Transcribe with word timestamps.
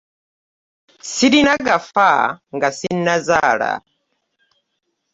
Ssirina 1.03 1.53
gafa 1.65 2.09
nga 2.55 2.69
ssinnazaala. 2.71 3.71